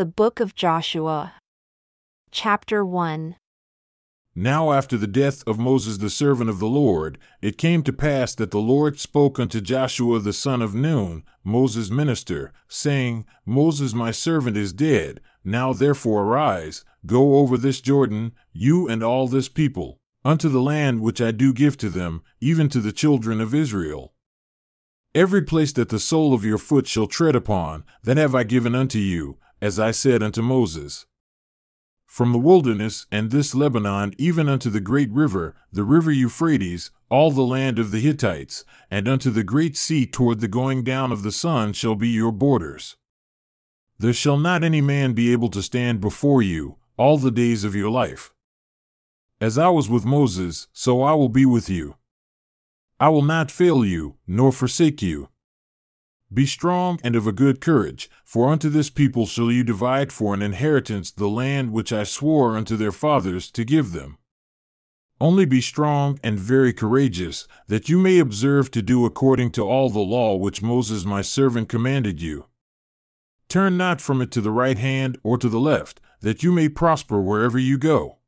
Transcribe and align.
The 0.00 0.06
Book 0.06 0.40
of 0.40 0.54
Joshua. 0.54 1.34
Chapter 2.30 2.82
1 2.86 3.36
Now 4.34 4.72
after 4.72 4.96
the 4.96 5.06
death 5.06 5.46
of 5.46 5.58
Moses 5.58 5.98
the 5.98 6.08
servant 6.08 6.48
of 6.48 6.58
the 6.58 6.70
Lord, 6.70 7.18
it 7.42 7.58
came 7.58 7.82
to 7.82 7.92
pass 7.92 8.34
that 8.36 8.50
the 8.50 8.60
Lord 8.60 8.98
spoke 8.98 9.38
unto 9.38 9.60
Joshua 9.60 10.18
the 10.18 10.32
son 10.32 10.62
of 10.62 10.74
Nun, 10.74 11.22
Moses' 11.44 11.90
minister, 11.90 12.50
saying, 12.66 13.26
Moses 13.44 13.92
my 13.92 14.10
servant 14.10 14.56
is 14.56 14.72
dead. 14.72 15.20
Now 15.44 15.74
therefore 15.74 16.22
arise, 16.22 16.82
go 17.04 17.36
over 17.36 17.58
this 17.58 17.82
Jordan, 17.82 18.32
you 18.54 18.88
and 18.88 19.02
all 19.02 19.28
this 19.28 19.50
people, 19.50 19.98
unto 20.24 20.48
the 20.48 20.62
land 20.62 21.02
which 21.02 21.20
I 21.20 21.30
do 21.30 21.52
give 21.52 21.76
to 21.76 21.90
them, 21.90 22.22
even 22.40 22.70
to 22.70 22.80
the 22.80 22.92
children 22.92 23.38
of 23.38 23.54
Israel. 23.54 24.14
Every 25.14 25.42
place 25.42 25.72
that 25.72 25.90
the 25.90 25.98
sole 25.98 26.32
of 26.32 26.44
your 26.44 26.56
foot 26.56 26.86
shall 26.86 27.06
tread 27.06 27.36
upon, 27.36 27.84
that 28.04 28.16
have 28.16 28.34
I 28.34 28.44
given 28.44 28.74
unto 28.74 28.98
you, 28.98 29.36
as 29.60 29.78
I 29.78 29.90
said 29.90 30.22
unto 30.22 30.42
Moses. 30.42 31.06
From 32.06 32.32
the 32.32 32.38
wilderness 32.38 33.06
and 33.10 33.30
this 33.30 33.54
Lebanon 33.54 34.14
even 34.18 34.48
unto 34.48 34.68
the 34.68 34.80
great 34.80 35.10
river, 35.12 35.54
the 35.72 35.84
river 35.84 36.10
Euphrates, 36.10 36.90
all 37.08 37.30
the 37.30 37.42
land 37.42 37.78
of 37.78 37.92
the 37.92 38.00
Hittites, 38.00 38.64
and 38.90 39.06
unto 39.06 39.30
the 39.30 39.44
great 39.44 39.76
sea 39.76 40.06
toward 40.06 40.40
the 40.40 40.48
going 40.48 40.82
down 40.82 41.12
of 41.12 41.22
the 41.22 41.32
sun 41.32 41.72
shall 41.72 41.94
be 41.94 42.08
your 42.08 42.32
borders. 42.32 42.96
There 43.98 44.12
shall 44.12 44.38
not 44.38 44.64
any 44.64 44.80
man 44.80 45.12
be 45.12 45.32
able 45.32 45.50
to 45.50 45.62
stand 45.62 46.00
before 46.00 46.42
you 46.42 46.76
all 46.96 47.16
the 47.16 47.30
days 47.30 47.64
of 47.64 47.74
your 47.74 47.90
life. 47.90 48.32
As 49.40 49.56
I 49.56 49.68
was 49.68 49.88
with 49.88 50.04
Moses, 50.04 50.66
so 50.72 51.02
I 51.02 51.14
will 51.14 51.30
be 51.30 51.46
with 51.46 51.70
you. 51.70 51.96
I 52.98 53.08
will 53.08 53.22
not 53.22 53.50
fail 53.50 53.84
you, 53.84 54.16
nor 54.26 54.52
forsake 54.52 55.00
you. 55.00 55.29
Be 56.32 56.46
strong 56.46 57.00
and 57.02 57.16
of 57.16 57.26
a 57.26 57.32
good 57.32 57.60
courage, 57.60 58.08
for 58.24 58.52
unto 58.52 58.68
this 58.68 58.88
people 58.88 59.26
shall 59.26 59.50
you 59.50 59.64
divide 59.64 60.12
for 60.12 60.32
an 60.32 60.42
inheritance 60.42 61.10
the 61.10 61.28
land 61.28 61.72
which 61.72 61.92
I 61.92 62.04
swore 62.04 62.56
unto 62.56 62.76
their 62.76 62.92
fathers 62.92 63.50
to 63.50 63.64
give 63.64 63.90
them. 63.90 64.18
Only 65.20 65.44
be 65.44 65.60
strong 65.60 66.18
and 66.22 66.38
very 66.38 66.72
courageous, 66.72 67.48
that 67.66 67.88
you 67.88 67.98
may 67.98 68.18
observe 68.18 68.70
to 68.70 68.80
do 68.80 69.04
according 69.04 69.50
to 69.52 69.62
all 69.62 69.90
the 69.90 69.98
law 69.98 70.36
which 70.36 70.62
Moses 70.62 71.04
my 71.04 71.20
servant 71.20 71.68
commanded 71.68 72.22
you. 72.22 72.46
Turn 73.48 73.76
not 73.76 74.00
from 74.00 74.22
it 74.22 74.30
to 74.30 74.40
the 74.40 74.52
right 74.52 74.78
hand 74.78 75.18
or 75.24 75.36
to 75.36 75.48
the 75.48 75.60
left, 75.60 76.00
that 76.20 76.42
you 76.42 76.52
may 76.52 76.68
prosper 76.68 77.20
wherever 77.20 77.58
you 77.58 77.76
go. 77.76 78.18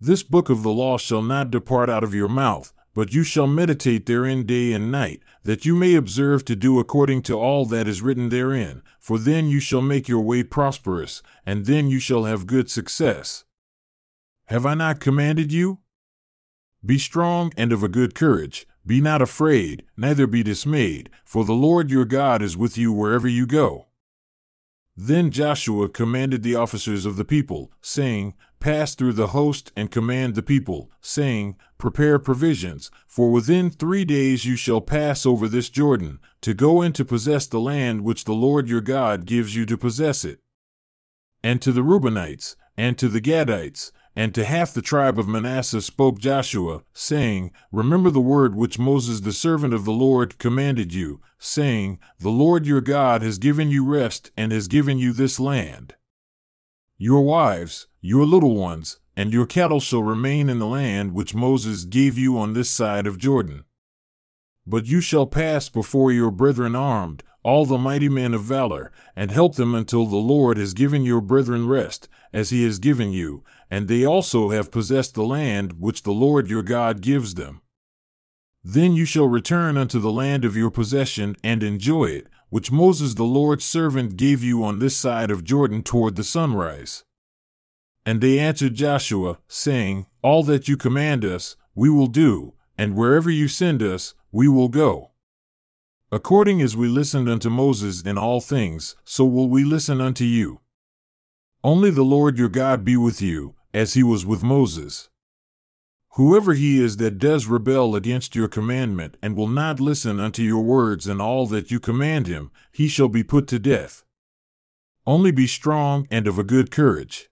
This 0.00 0.22
book 0.22 0.48
of 0.48 0.62
the 0.62 0.72
law 0.72 0.98
shall 0.98 1.22
not 1.22 1.50
depart 1.50 1.90
out 1.90 2.02
of 2.02 2.14
your 2.14 2.28
mouth, 2.28 2.72
but 2.94 3.12
you 3.12 3.22
shall 3.22 3.46
meditate 3.46 4.06
therein 4.06 4.44
day 4.44 4.72
and 4.72 4.92
night, 4.92 5.22
that 5.44 5.64
you 5.64 5.74
may 5.74 5.94
observe 5.94 6.44
to 6.44 6.56
do 6.56 6.78
according 6.78 7.22
to 7.22 7.34
all 7.34 7.64
that 7.64 7.88
is 7.88 8.02
written 8.02 8.28
therein, 8.28 8.82
for 8.98 9.18
then 9.18 9.46
you 9.46 9.60
shall 9.60 9.80
make 9.80 10.08
your 10.08 10.20
way 10.20 10.42
prosperous, 10.42 11.22
and 11.46 11.66
then 11.66 11.88
you 11.88 11.98
shall 11.98 12.24
have 12.24 12.46
good 12.46 12.70
success. 12.70 13.44
Have 14.46 14.66
I 14.66 14.74
not 14.74 15.00
commanded 15.00 15.52
you? 15.52 15.78
Be 16.84 16.98
strong 16.98 17.52
and 17.56 17.72
of 17.72 17.82
a 17.82 17.88
good 17.88 18.14
courage, 18.14 18.66
be 18.84 19.00
not 19.00 19.22
afraid, 19.22 19.84
neither 19.96 20.26
be 20.26 20.42
dismayed, 20.42 21.08
for 21.24 21.44
the 21.44 21.52
Lord 21.52 21.90
your 21.90 22.04
God 22.04 22.42
is 22.42 22.56
with 22.56 22.76
you 22.76 22.92
wherever 22.92 23.28
you 23.28 23.46
go. 23.46 23.86
Then 24.96 25.30
Joshua 25.30 25.88
commanded 25.88 26.42
the 26.42 26.54
officers 26.54 27.06
of 27.06 27.16
the 27.16 27.24
people, 27.24 27.72
saying, 27.80 28.34
Pass 28.60 28.94
through 28.94 29.14
the 29.14 29.28
host 29.28 29.72
and 29.74 29.90
command 29.90 30.34
the 30.34 30.42
people, 30.42 30.90
saying, 31.00 31.56
Prepare 31.78 32.18
provisions, 32.18 32.90
for 33.08 33.30
within 33.30 33.70
three 33.70 34.04
days 34.04 34.44
you 34.44 34.54
shall 34.54 34.80
pass 34.80 35.24
over 35.24 35.48
this 35.48 35.70
Jordan, 35.70 36.20
to 36.42 36.54
go 36.54 36.82
in 36.82 36.92
to 36.92 37.04
possess 37.04 37.46
the 37.46 37.58
land 37.58 38.02
which 38.02 38.24
the 38.24 38.34
Lord 38.34 38.68
your 38.68 38.82
God 38.82 39.24
gives 39.24 39.56
you 39.56 39.64
to 39.66 39.78
possess 39.78 40.24
it. 40.24 40.40
And 41.42 41.60
to 41.62 41.72
the 41.72 41.80
Reubenites, 41.80 42.54
and 42.76 42.96
to 42.98 43.08
the 43.08 43.20
Gadites, 43.20 43.92
and 44.14 44.34
to 44.34 44.44
half 44.44 44.74
the 44.74 44.82
tribe 44.82 45.18
of 45.18 45.28
Manasseh 45.28 45.80
spoke 45.80 46.18
Joshua, 46.18 46.82
saying, 46.92 47.50
Remember 47.70 48.10
the 48.10 48.20
word 48.20 48.54
which 48.54 48.78
Moses 48.78 49.20
the 49.20 49.32
servant 49.32 49.72
of 49.72 49.84
the 49.84 49.92
Lord 49.92 50.38
commanded 50.38 50.92
you, 50.92 51.20
saying, 51.38 51.98
The 52.20 52.30
Lord 52.30 52.66
your 52.66 52.80
God 52.80 53.22
has 53.22 53.38
given 53.38 53.70
you 53.70 53.84
rest 53.84 54.30
and 54.36 54.52
has 54.52 54.68
given 54.68 54.98
you 54.98 55.12
this 55.12 55.40
land. 55.40 55.94
Your 56.98 57.22
wives, 57.22 57.86
your 58.00 58.26
little 58.26 58.54
ones, 58.54 59.00
and 59.16 59.32
your 59.32 59.46
cattle 59.46 59.80
shall 59.80 60.02
remain 60.02 60.48
in 60.48 60.58
the 60.58 60.66
land 60.66 61.14
which 61.14 61.34
Moses 61.34 61.84
gave 61.84 62.16
you 62.16 62.38
on 62.38 62.52
this 62.52 62.70
side 62.70 63.06
of 63.06 63.18
Jordan. 63.18 63.64
But 64.66 64.86
you 64.86 65.00
shall 65.00 65.26
pass 65.26 65.68
before 65.68 66.12
your 66.12 66.30
brethren 66.30 66.76
armed, 66.76 67.22
all 67.42 67.66
the 67.66 67.78
mighty 67.78 68.08
men 68.08 68.34
of 68.34 68.42
valor, 68.42 68.92
and 69.16 69.30
help 69.30 69.56
them 69.56 69.74
until 69.74 70.06
the 70.06 70.16
Lord 70.16 70.56
has 70.56 70.74
given 70.74 71.02
your 71.04 71.20
brethren 71.20 71.66
rest, 71.66 72.08
as 72.32 72.50
he 72.50 72.64
has 72.64 72.78
given 72.78 73.10
you, 73.10 73.42
and 73.72 73.88
they 73.88 74.04
also 74.04 74.50
have 74.50 74.70
possessed 74.70 75.14
the 75.14 75.24
land 75.24 75.80
which 75.80 76.02
the 76.02 76.12
Lord 76.12 76.50
your 76.50 76.62
God 76.62 77.00
gives 77.00 77.36
them. 77.36 77.62
Then 78.62 78.92
you 78.92 79.06
shall 79.06 79.26
return 79.26 79.78
unto 79.78 79.98
the 79.98 80.12
land 80.12 80.44
of 80.44 80.54
your 80.54 80.70
possession 80.70 81.36
and 81.42 81.62
enjoy 81.62 82.04
it, 82.10 82.26
which 82.50 82.70
Moses 82.70 83.14
the 83.14 83.24
Lord's 83.24 83.64
servant 83.64 84.18
gave 84.18 84.44
you 84.44 84.62
on 84.62 84.78
this 84.78 84.94
side 84.94 85.30
of 85.30 85.42
Jordan 85.42 85.82
toward 85.82 86.16
the 86.16 86.22
sunrise. 86.22 87.04
And 88.04 88.20
they 88.20 88.38
answered 88.38 88.74
Joshua, 88.74 89.38
saying, 89.48 90.04
All 90.20 90.42
that 90.42 90.68
you 90.68 90.76
command 90.76 91.24
us, 91.24 91.56
we 91.74 91.88
will 91.88 92.08
do, 92.08 92.52
and 92.76 92.94
wherever 92.94 93.30
you 93.30 93.48
send 93.48 93.82
us, 93.82 94.12
we 94.30 94.48
will 94.48 94.68
go. 94.68 95.12
According 96.10 96.60
as 96.60 96.76
we 96.76 96.88
listened 96.88 97.26
unto 97.26 97.48
Moses 97.48 98.02
in 98.02 98.18
all 98.18 98.42
things, 98.42 98.96
so 99.06 99.24
will 99.24 99.48
we 99.48 99.64
listen 99.64 100.02
unto 100.02 100.24
you. 100.24 100.60
Only 101.64 101.90
the 101.90 102.02
Lord 102.02 102.36
your 102.36 102.50
God 102.50 102.84
be 102.84 102.98
with 102.98 103.22
you, 103.22 103.54
as 103.74 103.94
he 103.94 104.02
was 104.02 104.26
with 104.26 104.42
Moses. 104.42 105.08
Whoever 106.16 106.52
he 106.52 106.78
is 106.78 106.98
that 106.98 107.18
does 107.18 107.46
rebel 107.46 107.96
against 107.96 108.36
your 108.36 108.48
commandment 108.48 109.16
and 109.22 109.34
will 109.34 109.48
not 109.48 109.80
listen 109.80 110.20
unto 110.20 110.42
your 110.42 110.62
words 110.62 111.06
and 111.06 111.22
all 111.22 111.46
that 111.46 111.70
you 111.70 111.80
command 111.80 112.26
him, 112.26 112.50
he 112.70 112.86
shall 112.86 113.08
be 113.08 113.22
put 113.22 113.46
to 113.48 113.58
death. 113.58 114.04
Only 115.06 115.30
be 115.30 115.46
strong 115.46 116.06
and 116.10 116.28
of 116.28 116.38
a 116.38 116.44
good 116.44 116.70
courage. 116.70 117.30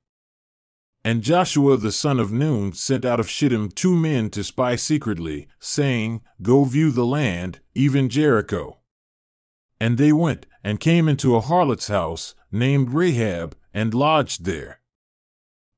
And 1.04 1.22
Joshua 1.22 1.76
the 1.76 1.92
son 1.92 2.18
of 2.18 2.32
Nun 2.32 2.72
sent 2.72 3.04
out 3.04 3.20
of 3.20 3.28
Shittim 3.28 3.70
two 3.70 3.94
men 3.94 4.30
to 4.30 4.42
spy 4.42 4.76
secretly, 4.76 5.46
saying, 5.58 6.22
Go 6.42 6.64
view 6.64 6.90
the 6.90 7.06
land, 7.06 7.60
even 7.74 8.08
Jericho. 8.08 8.78
And 9.78 9.96
they 9.98 10.12
went, 10.12 10.46
and 10.64 10.80
came 10.80 11.08
into 11.08 11.36
a 11.36 11.40
harlot's 11.40 11.88
house, 11.88 12.34
named 12.52 12.92
Rahab, 12.92 13.56
and 13.72 13.94
lodged 13.94 14.44
there. 14.44 14.79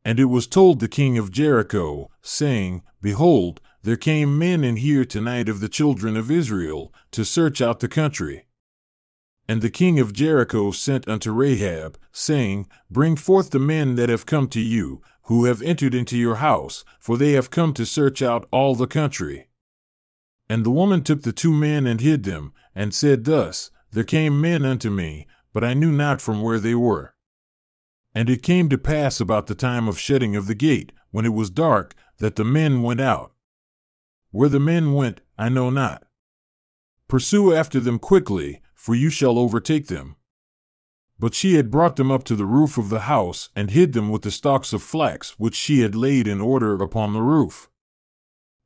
And 0.04 0.18
it 0.18 0.26
was 0.26 0.46
told 0.46 0.80
the 0.80 0.88
king 0.88 1.16
of 1.16 1.30
Jericho, 1.30 2.10
saying, 2.22 2.82
Behold, 3.00 3.60
there 3.82 3.96
came 3.96 4.38
men 4.38 4.64
in 4.64 4.76
here 4.76 5.04
tonight 5.04 5.48
of 5.48 5.60
the 5.60 5.68
children 5.68 6.16
of 6.16 6.30
Israel, 6.30 6.92
to 7.12 7.24
search 7.24 7.60
out 7.60 7.80
the 7.80 7.88
country. 7.88 8.46
And 9.48 9.60
the 9.60 9.70
king 9.70 9.98
of 9.98 10.12
Jericho 10.12 10.70
sent 10.70 11.08
unto 11.08 11.32
Rahab, 11.32 11.98
saying, 12.12 12.68
Bring 12.90 13.16
forth 13.16 13.50
the 13.50 13.58
men 13.58 13.96
that 13.96 14.08
have 14.08 14.26
come 14.26 14.48
to 14.48 14.60
you, 14.60 15.02
who 15.24 15.44
have 15.44 15.62
entered 15.62 15.94
into 15.94 16.16
your 16.16 16.36
house, 16.36 16.84
for 16.98 17.16
they 17.16 17.32
have 17.32 17.50
come 17.50 17.72
to 17.74 17.86
search 17.86 18.22
out 18.22 18.48
all 18.50 18.74
the 18.74 18.86
country. 18.86 19.48
And 20.48 20.64
the 20.64 20.70
woman 20.70 21.02
took 21.02 21.22
the 21.22 21.32
two 21.32 21.52
men 21.52 21.86
and 21.86 22.00
hid 22.00 22.24
them, 22.24 22.52
and 22.74 22.94
said 22.94 23.24
thus, 23.24 23.70
There 23.90 24.04
came 24.04 24.40
men 24.40 24.64
unto 24.64 24.90
me, 24.90 25.26
but 25.52 25.64
I 25.64 25.74
knew 25.74 25.92
not 25.92 26.20
from 26.20 26.42
where 26.42 26.58
they 26.58 26.74
were. 26.74 27.11
And 28.14 28.28
it 28.28 28.42
came 28.42 28.68
to 28.68 28.78
pass 28.78 29.20
about 29.20 29.46
the 29.46 29.54
time 29.54 29.88
of 29.88 29.98
shutting 29.98 30.36
of 30.36 30.46
the 30.46 30.54
gate, 30.54 30.92
when 31.10 31.24
it 31.24 31.32
was 31.32 31.50
dark, 31.50 31.94
that 32.18 32.36
the 32.36 32.44
men 32.44 32.82
went 32.82 33.00
out. 33.00 33.32
Where 34.30 34.48
the 34.48 34.60
men 34.60 34.92
went, 34.92 35.20
I 35.38 35.48
know 35.48 35.70
not. 35.70 36.04
Pursue 37.08 37.54
after 37.54 37.80
them 37.80 37.98
quickly, 37.98 38.60
for 38.74 38.94
you 38.94 39.10
shall 39.10 39.38
overtake 39.38 39.88
them. 39.88 40.16
But 41.18 41.34
she 41.34 41.54
had 41.54 41.70
brought 41.70 41.96
them 41.96 42.10
up 42.10 42.24
to 42.24 42.34
the 42.34 42.46
roof 42.46 42.78
of 42.78 42.88
the 42.88 43.00
house, 43.00 43.48
and 43.54 43.70
hid 43.70 43.92
them 43.92 44.08
with 44.10 44.22
the 44.22 44.30
stalks 44.30 44.72
of 44.72 44.82
flax 44.82 45.38
which 45.38 45.54
she 45.54 45.80
had 45.80 45.94
laid 45.94 46.26
in 46.26 46.40
order 46.40 46.74
upon 46.82 47.12
the 47.12 47.22
roof. 47.22 47.68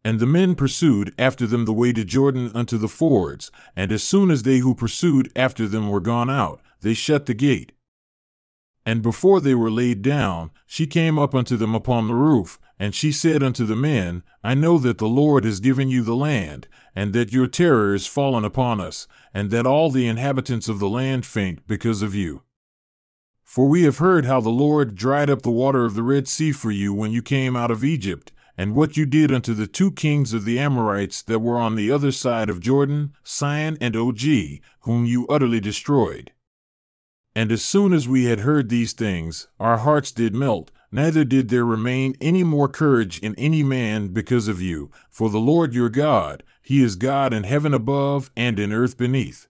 And 0.05 0.21
the 0.21 0.27
men 0.27 0.55
pursued 0.55 1.13
after 1.19 1.47
them 1.47 1.65
the 1.65 1.73
way 1.73 1.93
to 1.93 2.05
Jordan 2.05 2.53
unto 2.55 2.79
the 2.79 2.89
fords, 2.89 3.51
and 3.75 3.91
as 3.91 4.05
soon 4.05 4.31
as 4.31 4.45
they 4.45 4.59
who 4.59 4.75
pursued 4.75 5.31
after 5.37 5.67
them 5.67 5.89
were 5.89 6.01
gone 6.01 6.31
out, 6.31 6.61
they 6.81 6.95
shut 6.95 7.27
the 7.27 7.35
gate. 7.35 7.73
And 8.87 9.03
before 9.03 9.41
they 9.41 9.55
were 9.57 9.71
laid 9.71 10.01
down, 10.01 10.53
she 10.65 10.87
came 10.87 11.19
up 11.19 11.35
unto 11.35 11.57
them 11.57 11.75
upon 11.75 12.07
the 12.07 12.15
roof, 12.15 12.57
and 12.79 12.95
she 12.95 13.11
said 13.11 13.43
unto 13.43 13.67
the 13.67 13.75
men, 13.75 14.23
I 14.45 14.55
know 14.55 14.79
that 14.79 14.99
the 14.99 15.09
Lord 15.09 15.45
has 15.45 15.59
given 15.59 15.89
you 15.89 16.03
the 16.03 16.15
land, 16.15 16.69
and 16.95 17.13
that 17.13 17.33
your 17.33 17.49
terror 17.49 17.95
is 17.95 18.07
fallen 18.07 18.45
upon 18.45 18.81
us, 18.81 19.09
and 19.35 19.51
that 19.51 19.67
all 19.67 19.91
the 19.91 20.07
inhabitants 20.07 20.69
of 20.69 20.79
the 20.79 20.89
land 20.89 21.27
faint 21.27 21.67
because 21.67 22.01
of 22.01 22.15
you. 22.15 22.43
For 23.43 23.69
we 23.69 23.83
have 23.83 23.99
heard 23.99 24.25
how 24.25 24.41
the 24.41 24.51
Lord 24.51 24.95
dried 24.95 25.31
up 25.31 25.43
the 25.43 25.51
water 25.51 25.85
of 25.85 25.95
the 25.95 26.05
Red 26.05 26.29
Sea 26.29 26.53
for 26.53 26.71
you 26.71 26.95
when 26.95 27.11
you 27.11 27.23
came 27.23 27.57
out 27.57 27.73
of 27.73 27.83
Egypt, 27.83 28.31
and 28.57 28.77
what 28.77 28.97
you 28.97 29.05
did 29.05 29.33
unto 29.33 29.53
the 29.53 29.67
two 29.67 29.91
kings 29.91 30.33
of 30.33 30.45
the 30.45 30.61
Amorites 30.61 31.23
that 31.23 31.41
were 31.41 31.59
on 31.59 31.75
the 31.75 31.91
other 31.91 32.13
side 32.13 32.49
of 32.49 32.61
Jordan, 32.61 33.15
Sihon 33.25 33.79
and 33.81 33.97
Og, 33.97 34.21
whom 34.81 35.07
you 35.07 35.27
utterly 35.27 35.59
destroyed. 35.59 36.31
And 37.37 37.53
as 37.53 37.63
soon 37.63 37.93
as 37.93 38.09
we 38.09 38.25
had 38.25 38.41
heard 38.41 38.71
these 38.71 38.95
things, 38.95 39.47
our 39.61 39.77
hearts 39.77 40.11
did 40.11 40.35
melt, 40.35 40.71
neither 40.91 41.23
did 41.23 41.51
there 41.51 41.67
remain 41.67 42.17
any 42.19 42.43
more 42.43 42.67
courage 42.67 43.19
in 43.19 43.35
any 43.35 43.63
man 43.63 44.09
because 44.09 44.49
of 44.49 44.63
you. 44.63 44.91
For 45.11 45.29
the 45.29 45.39
Lord 45.39 45.75
your 45.75 45.91
God, 45.91 46.43
He 46.63 46.83
is 46.83 46.97
God 46.97 47.35
in 47.35 47.45
heaven 47.45 47.75
above 47.75 48.31
and 48.39 48.59
in 48.59 48.73
earth 48.73 48.97
beneath. 48.97 49.49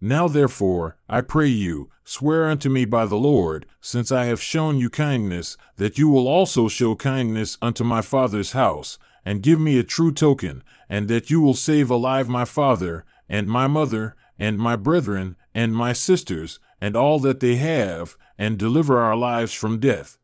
Now 0.00 0.28
therefore, 0.28 0.96
I 1.10 1.20
pray 1.20 1.48
you, 1.48 1.90
swear 2.04 2.48
unto 2.48 2.70
me 2.70 2.86
by 2.86 3.04
the 3.04 3.18
Lord, 3.18 3.66
since 3.82 4.10
I 4.10 4.24
have 4.24 4.40
shown 4.40 4.78
you 4.78 4.88
kindness, 4.88 5.58
that 5.76 5.98
you 5.98 6.08
will 6.08 6.26
also 6.26 6.68
show 6.68 6.94
kindness 6.94 7.58
unto 7.60 7.84
my 7.84 8.00
father's 8.00 8.52
house, 8.52 8.98
and 9.26 9.42
give 9.42 9.60
me 9.60 9.78
a 9.78 9.84
true 9.84 10.10
token, 10.10 10.64
and 10.88 11.06
that 11.08 11.28
you 11.28 11.42
will 11.42 11.52
save 11.52 11.90
alive 11.90 12.30
my 12.30 12.46
father, 12.46 13.04
and 13.28 13.46
my 13.46 13.66
mother, 13.66 14.16
and 14.38 14.56
my 14.56 14.74
brethren, 14.74 15.36
and 15.54 15.74
my 15.74 15.92
sisters, 15.92 16.58
and 16.80 16.96
all 16.96 17.18
that 17.20 17.40
they 17.40 17.56
have, 17.56 18.16
and 18.36 18.58
deliver 18.58 18.98
our 18.98 19.16
lives 19.16 19.52
from 19.52 19.80
death. 19.80 20.18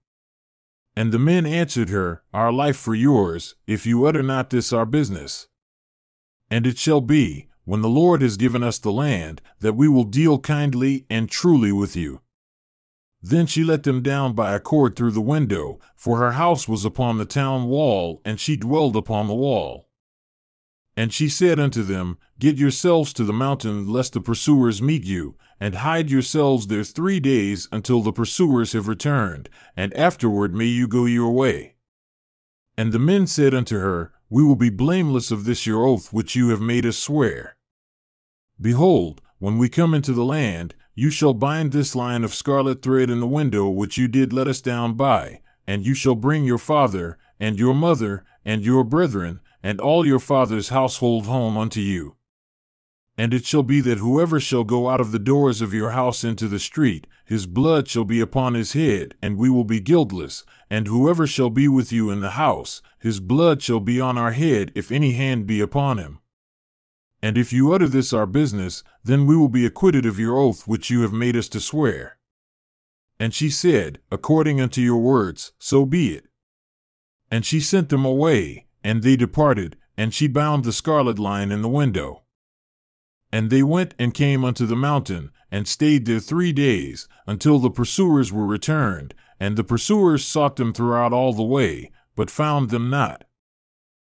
And 0.97 1.13
the 1.13 1.19
men 1.19 1.45
answered 1.45 1.89
her, 1.91 2.23
Our 2.33 2.53
life 2.53 2.77
for 2.77 2.95
yours, 2.95 3.57
if 3.67 3.85
you 3.85 4.07
utter 4.07 4.23
not 4.23 4.51
this 4.51 4.73
our 4.73 4.87
business. 4.87 5.49
And 6.51 6.67
it 6.67 6.79
shall 6.79 7.01
be, 7.01 7.49
when 7.65 7.83
the 7.83 7.89
Lord 7.89 8.23
has 8.23 8.37
given 8.37 8.63
us 8.63 8.79
the 8.79 8.93
land, 8.93 9.41
that 9.61 9.73
we 9.75 9.89
will 9.89 10.05
deal 10.05 10.39
kindly 10.39 11.07
and 11.11 11.29
truly 11.29 11.73
with 11.73 11.97
you. 11.97 12.21
Then 13.21 13.47
she 13.47 13.65
let 13.65 13.85
them 13.85 14.03
down 14.03 14.35
by 14.35 14.55
a 14.55 14.61
cord 14.61 14.97
through 14.97 15.13
the 15.13 15.21
window, 15.21 15.81
for 15.97 16.19
her 16.19 16.33
house 16.33 16.69
was 16.69 16.85
upon 16.85 17.17
the 17.17 17.25
town 17.25 17.69
wall, 17.69 18.21
and 18.25 18.39
she 18.39 18.55
dwelled 18.55 18.97
upon 18.97 19.27
the 19.27 19.35
wall. 19.35 19.89
And 20.97 21.13
she 21.13 21.29
said 21.29 21.59
unto 21.59 21.83
them, 21.83 22.19
Get 22.39 22.59
yourselves 22.59 23.13
to 23.15 23.25
the 23.25 23.33
mountain, 23.33 23.89
lest 23.89 24.13
the 24.13 24.21
pursuers 24.21 24.83
meet 24.83 25.05
you, 25.05 25.37
and 25.61 25.77
hide 25.77 26.11
yourselves 26.11 26.67
there 26.67 26.85
three 26.85 27.21
days 27.21 27.69
until 27.73 28.03
the 28.03 28.13
pursuers 28.13 28.73
have 28.73 28.89
returned, 28.89 29.49
and 29.77 29.95
afterward 29.95 30.55
may 30.55 30.67
you 30.67 30.89
go 30.89 31.05
your 31.05 31.31
way. 31.31 31.75
And 32.77 32.93
the 32.93 32.99
men 32.99 33.27
said 33.27 33.55
unto 33.55 33.79
her, 33.79 34.13
We 34.29 34.43
will 34.43 34.57
be 34.57 34.71
blameless 34.71 35.31
of 35.31 35.45
this 35.45 35.67
your 35.67 35.87
oath 35.87 36.13
which 36.13 36.35
you 36.35 36.49
have 36.49 36.61
made 36.61 36.85
us 36.85 36.99
swear. 36.99 37.57
Behold, 38.61 39.21
when 39.39 39.59
we 39.59 39.69
come 39.69 39.95
into 39.95 40.13
the 40.13 40.25
land, 40.25 40.75
you 40.95 41.11
shall 41.11 41.35
bind 41.35 41.73
this 41.73 41.95
line 41.95 42.25
of 42.25 42.35
scarlet 42.35 42.83
thread 42.83 43.11
in 43.11 43.21
the 43.21 43.27
window 43.27 43.69
which 43.69 43.99
you 43.99 44.09
did 44.09 44.33
let 44.33 44.49
us 44.49 44.61
down 44.61 44.95
by, 44.95 45.41
and 45.67 45.85
you 45.85 45.95
shall 45.95 46.15
bring 46.15 46.45
your 46.45 46.59
father, 46.59 47.19
and 47.41 47.59
your 47.59 47.75
mother, 47.75 48.25
and 48.45 48.65
your 48.65 48.85
brethren, 48.85 49.41
and 49.63 49.81
all 49.81 50.07
your 50.07 50.21
father's 50.21 50.69
household 50.69 51.27
home 51.27 51.57
unto 51.57 51.81
you. 51.81 52.17
And 53.17 53.33
it 53.33 53.45
shall 53.47 53.63
be 53.63 53.81
that 53.81 53.99
whoever 53.99 54.41
shall 54.41 54.65
go 54.65 54.89
out 54.89 55.01
of 55.01 55.13
the 55.13 55.21
doors 55.21 55.61
of 55.61 55.73
your 55.73 55.91
house 55.91 56.25
into 56.25 56.49
the 56.49 56.59
street, 56.59 57.07
his 57.25 57.47
blood 57.47 57.87
shall 57.87 58.05
be 58.05 58.21
upon 58.21 58.55
his 58.55 58.73
head, 58.73 59.15
and 59.23 59.37
we 59.37 59.49
will 59.49 59.65
be 59.65 59.81
guiltless. 59.81 60.45
And 60.69 60.89
whoever 60.89 61.27
shall 61.27 61.51
be 61.51 61.69
with 61.69 61.93
you 61.93 62.11
in 62.11 62.21
the 62.21 62.31
house, 62.31 62.83
his 62.99 63.21
blood 63.21 63.63
shall 63.63 63.79
be 63.79 64.01
on 64.01 64.19
our 64.19 64.33
head, 64.33 64.73
if 64.75 64.91
any 64.91 65.13
hand 65.13 65.47
be 65.47 65.61
upon 65.61 65.99
him. 65.99 66.19
And 67.23 67.39
if 67.39 67.53
you 67.53 67.73
utter 67.73 67.89
this 67.89 68.13
our 68.13 68.27
business, 68.27 68.83
then 69.05 69.27
we 69.27 69.37
will 69.37 69.49
be 69.49 69.65
acquitted 69.65 70.05
of 70.05 70.19
your 70.19 70.37
oath 70.37 70.67
which 70.67 70.91
you 70.91 71.03
have 71.03 71.13
made 71.13 71.37
us 71.37 71.49
to 71.51 71.61
swear. 71.61 72.19
And 73.21 73.33
she 73.33 73.49
said, 73.49 74.01
According 74.11 74.61
unto 74.61 74.81
your 74.81 74.99
words, 74.99 75.53
so 75.59 75.87
be 75.87 76.15
it. 76.15 76.27
And 77.31 77.47
she 77.47 77.61
sent 77.61 77.89
them 77.89 78.05
away, 78.05 78.67
and 78.83 79.03
they 79.03 79.17
departed, 79.17 79.77
and 79.97 80.13
she 80.13 80.27
bound 80.27 80.65
the 80.65 80.73
scarlet 80.73 81.19
line 81.19 81.53
in 81.53 81.63
the 81.63 81.69
window. 81.69 82.24
And 83.35 83.51
they 83.51 83.65
went 83.65 83.97
and 83.99 84.15
came 84.15 84.45
unto 84.45 84.65
the 84.65 84.77
mountain, 84.77 85.33
and 85.51 85.67
stayed 85.67 86.07
there 86.07 86.21
three 86.21 86.53
days, 86.53 87.09
until 87.27 87.59
the 87.59 87.69
pursuers 87.69 88.33
were 88.33 88.47
returned, 88.47 89.13
and 89.41 89.57
the 89.57 89.65
pursuers 89.65 90.25
sought 90.25 90.55
them 90.55 90.73
throughout 90.73 91.13
all 91.13 91.33
the 91.33 91.43
way, 91.43 91.91
but 92.15 92.31
found 92.31 92.71
them 92.71 92.89
not. 92.89 93.25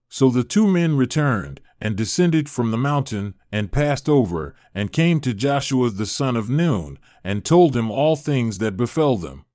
So 0.07 0.29
the 0.29 0.43
two 0.43 0.67
men 0.67 0.97
returned, 0.97 1.61
and 1.81 1.95
descended 1.95 2.47
from 2.47 2.69
the 2.69 2.77
mountain, 2.77 3.33
and 3.51 3.71
passed 3.71 4.07
over, 4.07 4.53
and 4.75 4.91
came 4.91 5.19
to 5.21 5.33
Joshua 5.33 5.89
the 5.89 6.05
son 6.05 6.35
of 6.35 6.47
Nun, 6.47 6.99
and 7.23 7.43
told 7.43 7.75
him 7.75 7.89
all 7.89 8.15
things 8.15 8.59
that 8.59 8.77
befell 8.77 9.17
them. 9.17 9.45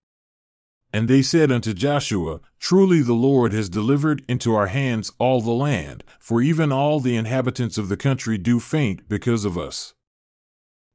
And 0.92 1.08
they 1.08 1.22
said 1.22 1.50
unto 1.50 1.72
Joshua, 1.72 2.40
Truly 2.58 3.00
the 3.00 3.14
Lord 3.14 3.52
has 3.52 3.70
delivered 3.70 4.22
into 4.28 4.54
our 4.54 4.66
hands 4.66 5.10
all 5.18 5.40
the 5.40 5.50
land, 5.50 6.04
for 6.20 6.42
even 6.42 6.70
all 6.70 7.00
the 7.00 7.16
inhabitants 7.16 7.78
of 7.78 7.88
the 7.88 7.96
country 7.96 8.36
do 8.36 8.60
faint 8.60 9.08
because 9.08 9.44
of 9.46 9.56
us. 9.56 9.94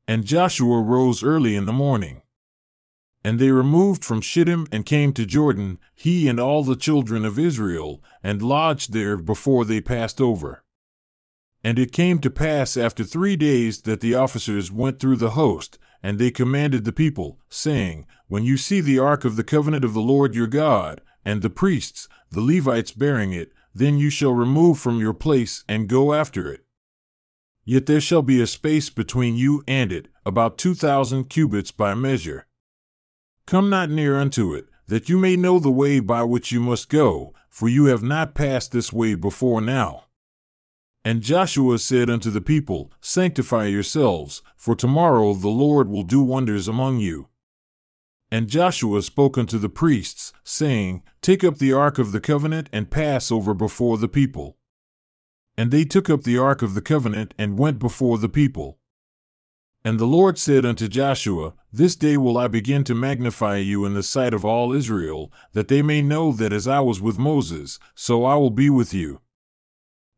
And 0.07 0.23
Joshua 0.23 0.81
rose 0.81 1.23
early 1.23 1.55
in 1.55 1.65
the 1.65 1.73
morning. 1.73 2.21
And 3.23 3.39
they 3.39 3.51
removed 3.51 4.05
from 4.05 4.21
Shittim 4.21 4.67
and 4.71 4.85
came 4.85 5.11
to 5.13 5.25
Jordan, 5.25 5.79
he 5.93 6.29
and 6.29 6.39
all 6.39 6.63
the 6.63 6.77
children 6.77 7.25
of 7.25 7.39
Israel, 7.39 8.01
and 8.23 8.41
lodged 8.41 8.93
there 8.93 9.17
before 9.17 9.65
they 9.65 9.81
passed 9.81 10.21
over. 10.21 10.63
And 11.63 11.79
it 11.79 11.91
came 11.91 12.19
to 12.19 12.29
pass 12.29 12.77
after 12.77 13.03
three 13.03 13.35
days 13.35 13.81
that 13.81 13.99
the 13.99 14.15
officers 14.15 14.71
went 14.71 14.99
through 14.99 15.17
the 15.17 15.31
host, 15.31 15.77
and 16.01 16.19
they 16.19 16.31
commanded 16.31 16.85
the 16.85 16.91
people, 16.91 17.39
saying, 17.49 18.05
When 18.27 18.43
you 18.43 18.57
see 18.57 18.81
the 18.81 18.99
ark 18.99 19.25
of 19.25 19.35
the 19.35 19.43
covenant 19.43 19.83
of 19.83 19.93
the 19.93 20.01
Lord 20.01 20.35
your 20.35 20.47
God, 20.47 21.01
and 21.25 21.41
the 21.41 21.49
priests, 21.49 22.07
the 22.31 22.41
Levites 22.41 22.91
bearing 22.91 23.33
it, 23.33 23.51
then 23.73 23.97
you 23.97 24.09
shall 24.09 24.33
remove 24.33 24.79
from 24.79 24.99
your 24.99 25.13
place 25.13 25.63
and 25.67 25.89
go 25.89 26.13
after 26.13 26.51
it. 26.51 26.65
Yet 27.65 27.85
there 27.85 28.01
shall 28.01 28.21
be 28.21 28.41
a 28.41 28.47
space 28.47 28.89
between 28.89 29.35
you 29.35 29.63
and 29.67 29.91
it, 29.91 30.07
about 30.25 30.57
two 30.57 30.73
thousand 30.73 31.25
cubits 31.25 31.71
by 31.71 31.93
measure. 31.93 32.47
Come 33.45 33.69
not 33.69 33.89
near 33.89 34.17
unto 34.17 34.53
it, 34.53 34.67
that 34.87 35.09
you 35.09 35.17
may 35.17 35.35
know 35.35 35.59
the 35.59 35.69
way 35.69 35.99
by 35.99 36.23
which 36.23 36.51
you 36.51 36.59
must 36.59 36.89
go, 36.89 37.33
for 37.49 37.67
you 37.67 37.85
have 37.85 38.03
not 38.03 38.35
passed 38.35 38.71
this 38.71 38.93
way 38.93 39.15
before 39.15 39.61
now. 39.61 40.05
And 41.07 41.21
Joshua 41.21 41.79
said 41.79 42.09
unto 42.09 42.29
the 42.29 42.41
people, 42.41 42.91
Sanctify 42.99 43.67
yourselves, 43.67 44.41
for 44.57 44.75
tomorrow 44.75 45.33
the 45.33 45.47
Lord 45.47 45.87
will 45.87 46.03
do 46.03 46.21
wonders 46.21 46.67
among 46.67 46.99
you. 46.99 47.29
And 48.29 48.49
Joshua 48.49 49.01
spoke 49.01 49.37
unto 49.37 49.57
the 49.57 49.69
priests, 49.69 50.33
saying, 50.43 51.03
Take 51.21 51.45
up 51.45 51.59
the 51.59 51.71
ark 51.71 51.97
of 51.97 52.11
the 52.11 52.19
covenant 52.19 52.67
and 52.73 52.91
pass 52.91 53.31
over 53.31 53.53
before 53.53 53.97
the 53.97 54.09
people. 54.09 54.57
And 55.57 55.71
they 55.71 55.85
took 55.85 56.09
up 56.09 56.23
the 56.23 56.37
ark 56.37 56.61
of 56.61 56.73
the 56.73 56.81
covenant 56.81 57.33
and 57.37 57.57
went 57.57 57.79
before 57.79 58.17
the 58.17 58.27
people. 58.27 58.77
And 59.85 60.01
the 60.01 60.05
Lord 60.05 60.37
said 60.37 60.65
unto 60.65 60.89
Joshua, 60.89 61.53
This 61.71 61.95
day 61.95 62.17
will 62.17 62.37
I 62.37 62.49
begin 62.49 62.83
to 62.83 62.93
magnify 62.93 63.59
you 63.59 63.85
in 63.85 63.93
the 63.93 64.03
sight 64.03 64.33
of 64.33 64.43
all 64.43 64.73
Israel, 64.73 65.31
that 65.53 65.69
they 65.69 65.81
may 65.81 66.01
know 66.01 66.33
that 66.33 66.51
as 66.51 66.67
I 66.67 66.81
was 66.81 66.99
with 66.99 67.17
Moses, 67.17 67.79
so 67.95 68.25
I 68.25 68.35
will 68.35 68.49
be 68.49 68.69
with 68.69 68.93
you. 68.93 69.21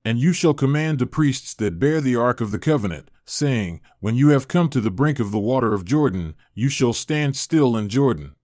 And 0.06 0.20
you 0.20 0.32
shall 0.32 0.54
command 0.54 1.00
the 1.00 1.06
priests 1.06 1.54
that 1.56 1.80
bear 1.80 2.00
the 2.00 2.16
ark 2.16 2.42
of 2.42 2.52
the 2.52 2.60
covenant, 2.60 3.12
saying, 3.26 3.82
When 4.00 4.16
you 4.16 4.30
have 4.30 4.48
come 4.48 4.70
to 4.70 4.82
the 4.82 4.92
brink 4.92 5.20
of 5.20 5.32
the 5.32 5.40
water 5.40 5.74
of 5.74 5.86
Jordan, 5.86 6.36
you 6.54 6.70
shall 6.70 6.94
stand 6.94 7.36
still 7.36 7.76
in 7.76 7.90
Jordan. 7.90 8.36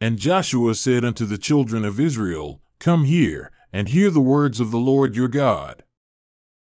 And 0.00 0.18
Joshua 0.18 0.74
said 0.74 1.04
unto 1.04 1.26
the 1.26 1.38
children 1.38 1.84
of 1.84 2.00
Israel, 2.00 2.60
Come 2.78 3.04
here, 3.04 3.52
and 3.72 3.88
hear 3.88 4.10
the 4.10 4.20
words 4.20 4.60
of 4.60 4.70
the 4.70 4.78
Lord 4.78 5.16
your 5.16 5.28
God. 5.28 5.84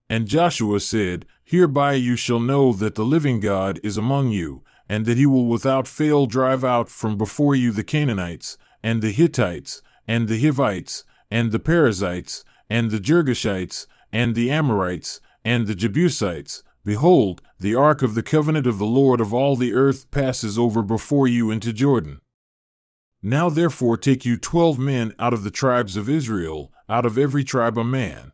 And 0.09 0.26
Joshua 0.26 0.80
said, 0.80 1.26
Hereby 1.45 1.95
you 1.95 2.16
shall 2.16 2.40
know 2.40 2.73
that 2.73 2.95
the 2.95 3.04
living 3.04 3.40
God 3.40 3.80
is 3.83 3.97
among 3.97 4.30
you, 4.30 4.62
and 4.88 5.07
that 5.07 5.18
he 5.18 5.26
will 5.26 5.47
without 5.47 5.87
fail 5.87 6.26
drive 6.26 6.64
out 6.64 6.88
from 6.88 7.16
before 7.16 7.54
you 7.54 7.73
the 7.73 7.85
Canaanites, 7.85 8.57
and 8.83 9.02
the 9.02 9.12
Hittites, 9.12 9.83
and 10.07 10.28
the 10.28 10.40
Hivites, 10.40 11.04
and 11.30 11.52
the 11.52 11.59
Perizzites, 11.59 12.45
and 12.70 12.90
the 12.90 12.98
Girgashites, 12.98 13.87
and 14.12 14.34
the 14.34 14.50
Amorites, 14.50 15.20
and 15.44 15.66
the 15.66 15.75
Jebusites. 15.75 16.62
Behold, 16.84 17.42
the 17.58 17.75
ark 17.75 18.02
of 18.02 18.14
the 18.14 18.22
covenant 18.22 18.66
of 18.66 18.78
the 18.78 18.87
Lord 18.87 19.20
of 19.20 19.34
all 19.34 19.56
the 19.56 19.75
earth 19.75 20.10
passes 20.10 20.58
over 20.58 20.82
before 20.82 21.26
you 21.26 21.50
into 21.50 21.72
Jordan. 21.72 22.20
Now 23.22 23.48
therefore 23.50 23.96
take 23.96 24.25
you 24.25 24.37
twelve 24.37 24.78
men 24.78 25.12
out 25.18 25.34
of 25.34 25.42
the 25.42 25.50
tribes 25.50 25.96
of 25.96 26.08
Israel, 26.08 26.72
out 26.88 27.04
of 27.04 27.18
every 27.18 27.44
tribe 27.44 27.76
a 27.76 27.84
man. 27.84 28.32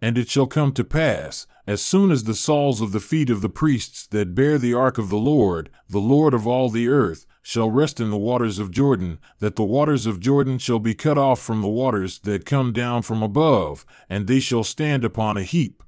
And 0.00 0.18
it 0.18 0.28
shall 0.28 0.46
come 0.46 0.72
to 0.72 0.84
pass, 0.84 1.46
as 1.66 1.82
soon 1.82 2.10
as 2.10 2.24
the 2.24 2.34
soles 2.34 2.80
of 2.80 2.92
the 2.92 3.00
feet 3.00 3.30
of 3.30 3.40
the 3.40 3.48
priests 3.48 4.06
that 4.08 4.34
bear 4.34 4.58
the 4.58 4.74
ark 4.74 4.98
of 4.98 5.08
the 5.08 5.16
Lord, 5.16 5.70
the 5.88 5.98
Lord 5.98 6.34
of 6.34 6.46
all 6.46 6.68
the 6.68 6.88
earth, 6.88 7.26
shall 7.42 7.70
rest 7.70 7.98
in 8.00 8.10
the 8.10 8.18
waters 8.18 8.58
of 8.58 8.70
Jordan, 8.70 9.18
that 9.40 9.56
the 9.56 9.64
waters 9.64 10.04
of 10.04 10.20
Jordan 10.20 10.58
shall 10.58 10.78
be 10.78 10.94
cut 10.94 11.16
off 11.16 11.40
from 11.40 11.62
the 11.62 11.68
waters 11.68 12.18
that 12.20 12.44
come 12.44 12.72
down 12.72 13.02
from 13.02 13.22
above, 13.22 13.86
and 14.08 14.26
they 14.26 14.40
shall 14.40 14.64
stand 14.64 15.04
upon 15.04 15.36
a 15.36 15.42
heap. 15.42 15.82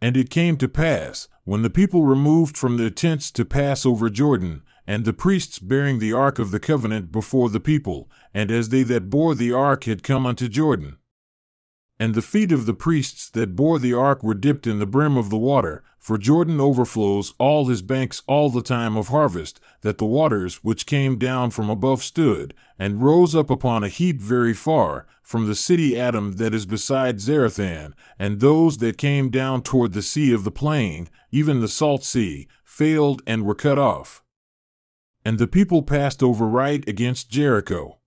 And 0.00 0.16
it 0.16 0.30
came 0.30 0.56
to 0.56 0.68
pass, 0.68 1.28
when 1.44 1.62
the 1.62 1.70
people 1.70 2.04
removed 2.04 2.56
from 2.56 2.76
their 2.76 2.90
tents 2.90 3.30
to 3.32 3.44
pass 3.44 3.84
over 3.84 4.08
Jordan, 4.08 4.62
and 4.86 5.04
the 5.04 5.12
priests 5.12 5.58
bearing 5.58 5.98
the 5.98 6.12
ark 6.12 6.38
of 6.38 6.50
the 6.50 6.60
covenant 6.60 7.12
before 7.12 7.48
the 7.48 7.60
people, 7.60 8.10
and 8.32 8.50
as 8.50 8.70
they 8.70 8.82
that 8.82 9.10
bore 9.10 9.34
the 9.34 9.52
ark 9.52 9.84
had 9.84 10.02
come 10.02 10.26
unto 10.26 10.48
Jordan, 10.48 10.96
And 11.98 12.14
the 12.14 12.22
feet 12.22 12.50
of 12.50 12.66
the 12.66 12.74
priests 12.74 13.30
that 13.30 13.54
bore 13.54 13.78
the 13.78 13.94
ark 13.94 14.22
were 14.22 14.34
dipped 14.34 14.66
in 14.66 14.80
the 14.80 14.86
brim 14.86 15.16
of 15.16 15.30
the 15.30 15.38
water, 15.38 15.84
for 15.98 16.18
Jordan 16.18 16.60
overflows 16.60 17.32
all 17.38 17.68
his 17.68 17.82
banks 17.82 18.22
all 18.26 18.50
the 18.50 18.62
time 18.62 18.96
of 18.96 19.08
harvest, 19.08 19.60
that 19.82 19.98
the 19.98 20.04
waters 20.04 20.56
which 20.56 20.86
came 20.86 21.18
down 21.18 21.50
from 21.50 21.70
above 21.70 22.02
stood, 22.02 22.52
and 22.78 23.02
rose 23.02 23.34
up 23.34 23.48
upon 23.48 23.84
a 23.84 23.88
heap 23.88 24.20
very 24.20 24.52
far, 24.52 25.06
from 25.22 25.46
the 25.46 25.54
city 25.54 25.98
Adam 25.98 26.32
that 26.32 26.52
is 26.52 26.66
beside 26.66 27.20
Zarethan, 27.20 27.94
and 28.18 28.40
those 28.40 28.78
that 28.78 28.98
came 28.98 29.30
down 29.30 29.62
toward 29.62 29.92
the 29.92 30.02
sea 30.02 30.32
of 30.34 30.44
the 30.44 30.50
plain, 30.50 31.08
even 31.30 31.60
the 31.60 31.68
salt 31.68 32.04
sea, 32.04 32.48
failed 32.64 33.22
and 33.26 33.44
were 33.44 33.54
cut 33.54 33.78
off. 33.78 34.22
And 35.24 35.38
the 35.38 35.46
people 35.46 35.82
passed 35.82 36.22
over 36.22 36.46
right 36.46 36.86
against 36.86 37.30
Jericho. 37.30 37.98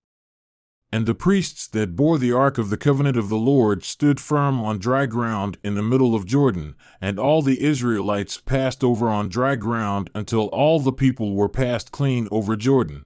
And 0.90 1.04
the 1.04 1.14
priests 1.14 1.66
that 1.68 1.96
bore 1.96 2.16
the 2.16 2.32
ark 2.32 2.56
of 2.56 2.70
the 2.70 2.78
covenant 2.78 3.18
of 3.18 3.28
the 3.28 3.36
Lord 3.36 3.84
stood 3.84 4.18
firm 4.18 4.60
on 4.60 4.78
dry 4.78 5.04
ground 5.04 5.58
in 5.62 5.74
the 5.74 5.82
middle 5.82 6.14
of 6.14 6.24
Jordan, 6.24 6.76
and 6.98 7.18
all 7.18 7.42
the 7.42 7.62
Israelites 7.62 8.38
passed 8.38 8.82
over 8.82 9.08
on 9.08 9.28
dry 9.28 9.54
ground 9.54 10.08
until 10.14 10.46
all 10.46 10.80
the 10.80 10.92
people 10.92 11.34
were 11.34 11.48
passed 11.48 11.92
clean 11.92 12.26
over 12.30 12.56
Jordan. 12.56 13.04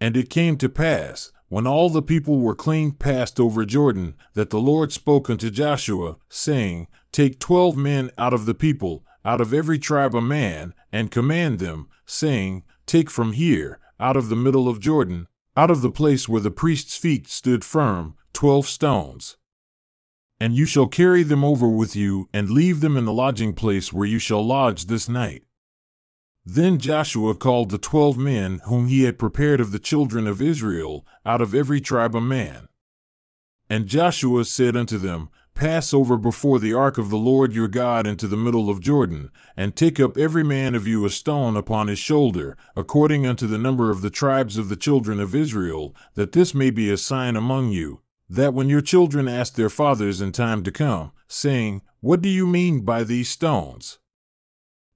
And 0.00 0.16
it 0.16 0.28
came 0.28 0.56
to 0.56 0.68
pass, 0.68 1.30
when 1.48 1.64
all 1.64 1.90
the 1.90 2.02
people 2.02 2.40
were 2.40 2.56
clean 2.56 2.90
passed 2.90 3.38
over 3.38 3.64
Jordan, 3.64 4.16
that 4.32 4.50
the 4.50 4.58
Lord 4.58 4.90
spoke 4.90 5.30
unto 5.30 5.50
Joshua, 5.50 6.16
saying, 6.28 6.88
Take 7.12 7.38
twelve 7.38 7.76
men 7.76 8.10
out 8.18 8.34
of 8.34 8.46
the 8.46 8.54
people, 8.54 9.04
out 9.24 9.40
of 9.40 9.54
every 9.54 9.78
tribe 9.78 10.16
a 10.16 10.20
man, 10.20 10.74
and 10.90 11.12
command 11.12 11.60
them, 11.60 11.88
saying, 12.04 12.64
Take 12.86 13.08
from 13.08 13.34
here, 13.34 13.78
out 14.00 14.16
of 14.16 14.28
the 14.28 14.36
middle 14.36 14.68
of 14.68 14.80
Jordan, 14.80 15.28
out 15.56 15.70
of 15.70 15.82
the 15.82 15.90
place 15.90 16.28
where 16.28 16.40
the 16.40 16.50
priest's 16.50 16.96
feet 16.96 17.28
stood 17.28 17.64
firm, 17.64 18.16
twelve 18.32 18.66
stones. 18.66 19.36
And 20.40 20.54
you 20.54 20.66
shall 20.66 20.88
carry 20.88 21.22
them 21.22 21.44
over 21.44 21.68
with 21.68 21.94
you, 21.94 22.28
and 22.32 22.50
leave 22.50 22.80
them 22.80 22.96
in 22.96 23.04
the 23.04 23.12
lodging 23.12 23.54
place 23.54 23.92
where 23.92 24.06
you 24.06 24.18
shall 24.18 24.44
lodge 24.44 24.86
this 24.86 25.08
night. 25.08 25.44
Then 26.44 26.78
Joshua 26.78 27.34
called 27.34 27.70
the 27.70 27.78
twelve 27.78 28.18
men 28.18 28.60
whom 28.66 28.88
he 28.88 29.04
had 29.04 29.18
prepared 29.18 29.60
of 29.60 29.70
the 29.72 29.78
children 29.78 30.26
of 30.26 30.42
Israel, 30.42 31.06
out 31.24 31.40
of 31.40 31.54
every 31.54 31.80
tribe 31.80 32.14
a 32.14 32.20
man. 32.20 32.68
And 33.70 33.86
Joshua 33.86 34.44
said 34.44 34.76
unto 34.76 34.98
them, 34.98 35.30
Pass 35.54 35.94
over 35.94 36.16
before 36.16 36.58
the 36.58 36.74
ark 36.74 36.98
of 36.98 37.10
the 37.10 37.16
Lord 37.16 37.52
your 37.52 37.68
God 37.68 38.08
into 38.08 38.26
the 38.26 38.36
middle 38.36 38.68
of 38.68 38.80
Jordan, 38.80 39.30
and 39.56 39.76
take 39.76 40.00
up 40.00 40.16
every 40.16 40.42
man 40.42 40.74
of 40.74 40.86
you 40.88 41.04
a 41.04 41.10
stone 41.10 41.56
upon 41.56 41.86
his 41.86 41.98
shoulder, 41.98 42.56
according 42.74 43.24
unto 43.24 43.46
the 43.46 43.58
number 43.58 43.90
of 43.90 44.02
the 44.02 44.10
tribes 44.10 44.58
of 44.58 44.68
the 44.68 44.76
children 44.76 45.20
of 45.20 45.32
Israel, 45.32 45.94
that 46.14 46.32
this 46.32 46.54
may 46.54 46.70
be 46.70 46.90
a 46.90 46.96
sign 46.96 47.36
among 47.36 47.70
you, 47.70 48.00
that 48.28 48.52
when 48.52 48.68
your 48.68 48.80
children 48.80 49.28
ask 49.28 49.54
their 49.54 49.70
fathers 49.70 50.20
in 50.20 50.32
time 50.32 50.64
to 50.64 50.72
come, 50.72 51.12
saying, 51.28 51.82
What 52.00 52.20
do 52.20 52.28
you 52.28 52.48
mean 52.48 52.80
by 52.80 53.04
these 53.04 53.28
stones? 53.28 53.98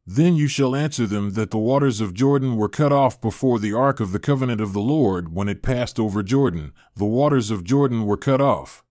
Then 0.05 0.35
you 0.35 0.49
shall 0.49 0.75
answer 0.75 1.07
them 1.07 1.35
that 1.35 1.53
the 1.53 1.59
waters 1.59 2.01
of 2.01 2.15
Jordan 2.15 2.57
were 2.57 2.69
cut 2.69 2.93
off 2.93 3.21
before 3.21 3.61
the 3.61 3.75
ark 3.75 4.01
of 4.01 4.11
the 4.11 4.19
covenant 4.19 4.61
of 4.61 4.73
the 4.73 4.81
Lord 4.81 5.33
when 5.33 5.49
it 5.49 5.63
passed 5.63 6.01
over 6.01 6.23
Jordan, 6.23 6.73
the 6.97 7.05
waters 7.05 7.51
of 7.53 7.63
Jordan 7.63 8.07
were 8.07 8.17
cut 8.17 8.41
off. 8.41 8.83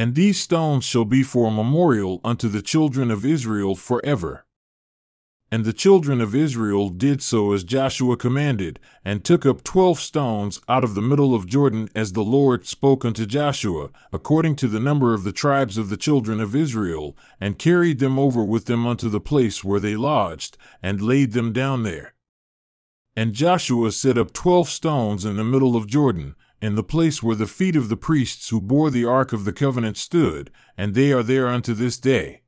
And 0.00 0.14
these 0.14 0.40
stones 0.40 0.84
shall 0.84 1.04
be 1.04 1.22
for 1.22 1.48
a 1.48 1.50
memorial 1.50 2.22
unto 2.24 2.48
the 2.48 2.62
children 2.62 3.10
of 3.10 3.22
Israel 3.22 3.74
forever. 3.74 4.46
And 5.52 5.66
the 5.66 5.74
children 5.74 6.22
of 6.22 6.34
Israel 6.34 6.88
did 6.88 7.20
so 7.20 7.52
as 7.52 7.64
Joshua 7.64 8.16
commanded, 8.16 8.80
and 9.04 9.22
took 9.22 9.44
up 9.44 9.62
twelve 9.62 10.00
stones 10.00 10.58
out 10.70 10.84
of 10.84 10.94
the 10.94 11.02
middle 11.02 11.34
of 11.34 11.46
Jordan 11.46 11.90
as 11.94 12.14
the 12.14 12.24
Lord 12.24 12.66
spoke 12.66 13.04
unto 13.04 13.26
Joshua, 13.26 13.90
according 14.10 14.56
to 14.56 14.68
the 14.68 14.80
number 14.80 15.12
of 15.12 15.22
the 15.22 15.32
tribes 15.32 15.76
of 15.76 15.90
the 15.90 15.98
children 15.98 16.40
of 16.40 16.56
Israel, 16.56 17.14
and 17.38 17.58
carried 17.58 17.98
them 17.98 18.18
over 18.18 18.42
with 18.42 18.64
them 18.64 18.86
unto 18.86 19.10
the 19.10 19.20
place 19.20 19.62
where 19.62 19.80
they 19.80 19.96
lodged, 19.96 20.56
and 20.82 21.02
laid 21.02 21.32
them 21.32 21.52
down 21.52 21.82
there. 21.82 22.14
And 23.14 23.34
Joshua 23.34 23.92
set 23.92 24.16
up 24.16 24.32
twelve 24.32 24.70
stones 24.70 25.26
in 25.26 25.36
the 25.36 25.44
middle 25.44 25.76
of 25.76 25.86
Jordan, 25.86 26.36
in 26.60 26.74
the 26.74 26.82
place 26.82 27.22
where 27.22 27.36
the 27.36 27.46
feet 27.46 27.74
of 27.74 27.88
the 27.88 27.96
priests 27.96 28.50
who 28.50 28.60
bore 28.60 28.90
the 28.90 29.04
ark 29.04 29.32
of 29.32 29.44
the 29.44 29.52
covenant 29.52 29.96
stood, 29.96 30.50
and 30.76 30.94
they 30.94 31.12
are 31.12 31.22
there 31.22 31.48
unto 31.48 31.72
this 31.72 31.98
day. 31.98 32.42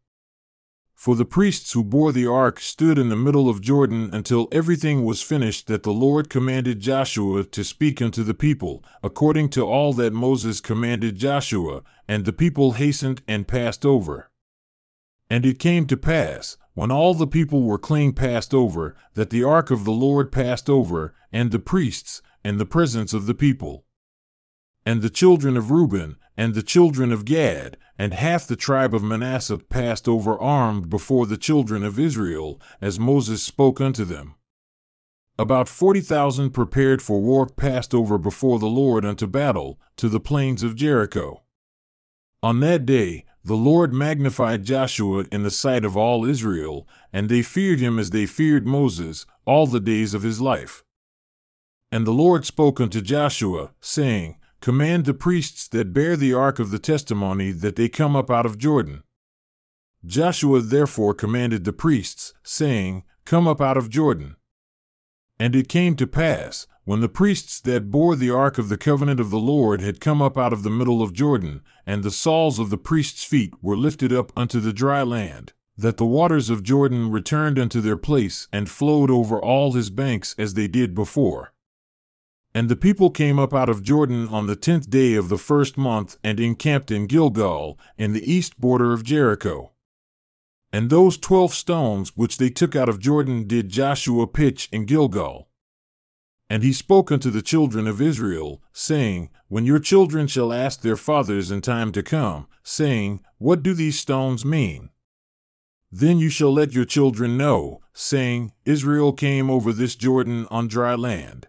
For 0.95 1.17
the 1.17 1.25
priests 1.25 1.73
who 1.73 1.83
bore 1.83 2.13
the 2.13 2.27
ark 2.27 2.61
stood 2.61 2.99
in 2.99 3.09
the 3.09 3.17
middle 3.17 3.49
of 3.49 3.61
Jordan 3.61 4.11
until 4.13 4.49
everything 4.53 5.05
was 5.05 5.23
finished 5.23 5.67
that 5.67 5.83
the 5.83 5.93
Lord 5.93 6.31
commanded 6.31 6.79
Joshua 6.79 7.43
to 7.43 7.65
speak 7.65 8.01
unto 8.01 8.23
the 8.23 8.35
people, 8.35 8.85
according 9.03 9.49
to 9.51 9.63
all 9.63 9.93
that 9.95 10.13
Moses 10.13 10.61
commanded 10.61 11.17
Joshua, 11.17 11.83
and 12.07 12.25
the 12.25 12.33
people 12.33 12.73
hastened 12.73 13.23
and 13.27 13.49
passed 13.49 13.85
over. 13.85 14.31
And 15.29 15.47
it 15.47 15.59
came 15.59 15.87
to 15.87 15.97
pass, 15.97 16.57
when 16.75 16.93
all 16.93 17.15
the 17.15 17.27
people 17.27 17.63
were 17.63 17.79
clean 17.79 18.13
passed 18.13 18.55
over, 18.55 18.95
that 19.15 19.31
the 19.31 19.43
ark 19.43 19.71
of 19.71 19.85
the 19.85 19.91
Lord 19.91 20.31
passed 20.31 20.71
over, 20.71 21.15
and 21.33 21.51
the 21.51 21.59
priests, 21.59 22.23
in 22.45 22.59
the 22.59 22.67
presence 22.67 23.13
of 23.13 23.27
the 23.27 23.35
people 23.35 23.87
and 24.85 25.03
the 25.03 25.11
children 25.11 25.57
of 25.57 25.71
Reuben, 25.71 26.17
and 26.37 26.55
the 26.55 26.63
children 26.63 27.13
of 27.13 27.25
Gad, 27.25 27.77
and 27.99 28.15
half 28.15 28.47
the 28.47 28.57
tribe 28.57 28.95
of 28.95 29.03
Manasseh 29.03 29.59
passed 29.59 30.09
over 30.09 30.39
armed 30.39 30.89
before 30.89 31.27
the 31.27 31.37
children 31.37 31.85
of 31.85 31.99
Israel, 31.99 32.61
as 32.81 32.99
Moses 32.99 33.43
spoke 33.43 33.81
unto 33.81 34.05
them. 34.05 34.35
About 35.39 35.69
forty 35.69 36.01
thousand 36.01 36.51
prepared 36.51 37.01
for 37.01 37.21
war 37.21 37.47
passed 37.47 37.95
over 37.95 38.19
before 38.19 38.59
the 38.59 38.67
Lord 38.67 39.05
unto 39.05 39.27
battle, 39.27 39.79
to 39.97 40.09
the 40.09 40.21
plains 40.21 40.63
of 40.63 40.77
Jericho. 40.77 41.43
On 42.43 42.61
that 42.61 42.85
day, 42.85 43.25
the 43.45 43.57
Lord 43.57 43.93
magnified 43.93 44.65
Joshua 44.65 45.25
in 45.33 45.43
the 45.43 45.51
sight 45.51 45.85
of 45.85 45.97
all 45.97 46.25
Israel, 46.25 46.87
and 47.13 47.29
they 47.29 47.43
feared 47.43 47.81
him 47.81 47.99
as 47.99 48.11
they 48.11 48.27
feared 48.27 48.67
Moses, 48.67 49.27
all 49.45 49.67
the 49.67 49.81
days 49.81 50.15
of 50.15 50.23
his 50.23 50.41
life. 50.41 50.85
And 51.91 52.07
the 52.07 52.13
Lord 52.13 52.45
spoke 52.47 52.81
unto 52.81 53.01
Joshua, 53.01 53.71
saying, 53.81 54.37
Command 54.63 55.07
the 55.07 55.13
priests 55.13 55.67
that 55.67 55.93
bear 55.93 56.17
the 56.17 56.33
ark 56.33 56.61
of 56.61 56.71
the 56.71 56.79
testimony 56.79 57.51
that 57.51 57.75
they 57.75 57.89
come 57.89 58.15
up 58.15 58.31
out 58.31 58.47
of 58.47 58.59
Jordan. 58.59 59.03
Joshua 60.07 60.61
therefore 60.61 61.15
commanded 61.15 61.65
the 61.65 61.73
priests, 61.73 62.33
saying, 62.45 63.03
Come 63.25 63.49
up 63.49 63.61
out 63.61 63.77
of 63.77 63.91
Jordan. 63.91 64.37
And 65.37 65.57
it 65.57 65.69
came 65.69 65.97
to 65.97 66.07
pass, 66.07 66.69
when 66.85 67.01
the 67.01 67.09
priests 67.09 67.59
that 67.63 67.91
bore 67.91 68.15
the 68.15 68.31
ark 68.31 68.57
of 68.57 68.69
the 68.69 68.77
covenant 68.77 69.19
of 69.19 69.31
the 69.31 69.41
Lord 69.41 69.81
had 69.81 69.99
come 69.99 70.23
up 70.23 70.39
out 70.39 70.53
of 70.53 70.63
the 70.63 70.71
middle 70.71 71.03
of 71.03 71.13
Jordan, 71.13 71.63
and 71.85 72.05
the 72.05 72.13
soles 72.13 72.61
of 72.61 72.71
the 72.71 72.79
priests' 72.79 73.25
feet 73.25 73.53
were 73.61 73.77
lifted 73.77 74.13
up 74.13 74.33
unto 74.37 74.61
the 74.61 74.73
dry 74.73 75.03
land, 75.03 75.53
that 75.77 75.97
the 75.97 76.07
waters 76.07 76.51
of 76.51 76.63
Jordan 76.63 77.11
returned 77.11 77.59
unto 77.59 77.81
their 77.81 77.97
place 77.97 78.47
and 78.53 78.71
flowed 78.71 79.11
over 79.11 79.43
all 79.43 79.73
his 79.73 79.91
banks 79.91 80.37
as 80.39 80.55
they 80.55 80.69
did 80.69 80.95
before. 80.95 81.52
And 82.55 82.69
the 82.69 82.77
people 82.77 83.11
came 83.11 83.39
up 83.39 83.55
out 83.55 83.71
of 83.71 83.83
Jordan 83.83 84.29
on 84.29 84.47
the 84.47 84.57
tenth 84.57 84.91
day 84.91 85.15
of 85.15 85.31
the 85.31 85.39
first 85.39 85.79
month 85.79 86.19
and 86.23 86.39
encamped 86.39 86.91
in 86.91 87.07
Gilgal, 87.07 87.79
in 87.97 88.13
the 88.13 88.31
east 88.31 88.61
border 88.61 88.93
of 88.93 89.05
Jericho. 89.05 89.73
And 90.71 90.91
those 90.91 91.17
twelve 91.17 91.55
stones 91.55 92.17
which 92.17 92.37
they 92.39 92.51
took 92.51 92.77
out 92.77 92.89
of 92.89 93.01
Jordan 93.01 93.47
did 93.47 93.69
Joshua 93.69 94.27
pitch 94.27 94.69
in 94.71 94.85
Gilgal. 94.85 95.49
And 96.51 96.63
he 96.63 96.75
spoke 96.75 97.11
unto 97.11 97.31
the 97.31 97.41
children 97.41 97.87
of 97.87 98.03
Israel, 98.03 98.63
saying, 98.73 99.31
When 99.49 99.65
your 99.65 99.79
children 99.79 100.27
shall 100.27 100.53
ask 100.53 100.83
their 100.83 100.97
fathers 100.97 101.51
in 101.51 101.63
time 101.63 101.93
to 101.93 102.03
come, 102.03 102.47
saying, 102.63 103.21
What 103.39 103.63
do 103.63 103.73
these 103.73 103.99
stones 103.99 104.45
mean? 104.45 104.91
Then 105.91 106.19
you 106.19 106.29
shall 106.29 106.53
let 106.53 106.75
your 106.75 106.85
children 106.85 107.39
know, 107.39 107.81
saying, 107.95 108.53
Israel 108.67 109.13
came 109.13 109.51
over 109.51 109.73
this 109.73 109.95
Jordan 109.95 110.47
on 110.51 110.69
dry 110.69 110.95
land. 110.95 111.49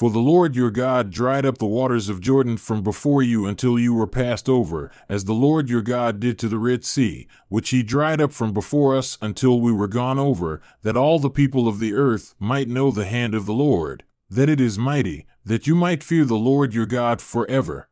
For 0.00 0.08
the 0.08 0.18
Lord 0.18 0.56
your 0.56 0.70
God 0.70 1.10
dried 1.10 1.44
up 1.44 1.58
the 1.58 1.66
waters 1.66 2.08
of 2.08 2.22
Jordan 2.22 2.56
from 2.56 2.82
before 2.82 3.22
you 3.22 3.44
until 3.44 3.78
you 3.78 3.92
were 3.92 4.06
passed 4.06 4.48
over, 4.48 4.90
as 5.10 5.26
the 5.26 5.34
Lord 5.34 5.68
your 5.68 5.82
God 5.82 6.20
did 6.20 6.38
to 6.38 6.48
the 6.48 6.56
Red 6.56 6.86
Sea, 6.86 7.28
which 7.50 7.68
he 7.68 7.82
dried 7.82 8.18
up 8.18 8.32
from 8.32 8.54
before 8.54 8.96
us 8.96 9.18
until 9.20 9.60
we 9.60 9.70
were 9.70 9.86
gone 9.86 10.18
over, 10.18 10.62
that 10.80 10.96
all 10.96 11.18
the 11.18 11.28
people 11.28 11.68
of 11.68 11.80
the 11.80 11.92
earth 11.92 12.34
might 12.38 12.66
know 12.66 12.90
the 12.90 13.04
hand 13.04 13.34
of 13.34 13.44
the 13.44 13.52
Lord, 13.52 14.04
that 14.30 14.48
it 14.48 14.58
is 14.58 14.78
mighty, 14.78 15.26
that 15.44 15.66
you 15.66 15.74
might 15.74 16.02
fear 16.02 16.24
the 16.24 16.34
Lord 16.34 16.72
your 16.72 16.86
God 16.86 17.20
forever. 17.20 17.90